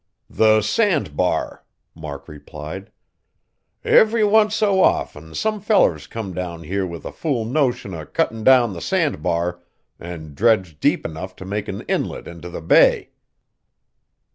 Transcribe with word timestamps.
"The 0.31 0.63
sand 0.63 1.15
bar," 1.15 1.63
Mark 1.93 2.27
replied. 2.27 2.91
"Every 3.85 4.23
once 4.23 4.55
so 4.55 4.81
often 4.81 5.35
some 5.35 5.61
fellers 5.61 6.07
come 6.07 6.33
down 6.33 6.63
here 6.63 6.87
with 6.87 7.05
a 7.05 7.11
fool 7.11 7.45
notion 7.45 7.93
o' 7.93 8.03
cuttin' 8.07 8.43
down 8.43 8.73
the 8.73 8.81
sand 8.81 9.21
bar, 9.21 9.61
an' 9.99 10.33
dredge 10.33 10.79
deep 10.79 11.05
enough 11.05 11.35
to 11.35 11.45
make 11.45 11.67
a 11.69 11.85
inlet 11.85 12.27
int' 12.27 12.51
the 12.51 12.61
bay." 12.61 13.11